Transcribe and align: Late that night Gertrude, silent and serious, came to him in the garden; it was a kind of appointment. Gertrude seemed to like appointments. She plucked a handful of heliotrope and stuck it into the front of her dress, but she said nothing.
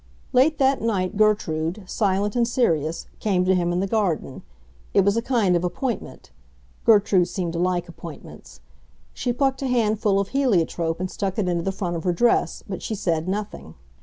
Late 0.33 0.57
that 0.57 0.81
night 0.81 1.15
Gertrude, 1.15 1.83
silent 1.85 2.35
and 2.35 2.47
serious, 2.47 3.05
came 3.19 3.45
to 3.45 3.53
him 3.53 3.71
in 3.71 3.81
the 3.81 3.85
garden; 3.85 4.41
it 4.95 5.01
was 5.01 5.15
a 5.15 5.21
kind 5.21 5.55
of 5.55 5.63
appointment. 5.63 6.31
Gertrude 6.85 7.27
seemed 7.27 7.53
to 7.53 7.59
like 7.59 7.87
appointments. 7.87 8.61
She 9.13 9.31
plucked 9.31 9.61
a 9.61 9.67
handful 9.67 10.19
of 10.19 10.29
heliotrope 10.29 10.99
and 10.99 11.11
stuck 11.11 11.37
it 11.37 11.47
into 11.47 11.61
the 11.61 11.71
front 11.71 11.97
of 11.97 12.03
her 12.03 12.13
dress, 12.13 12.63
but 12.67 12.81
she 12.81 12.95
said 12.95 13.27
nothing. 13.27 13.75